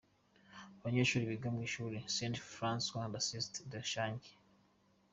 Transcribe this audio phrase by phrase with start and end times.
[0.79, 4.31] Abanyeshuri biga mu ishuri St François d’Assise de Shangi.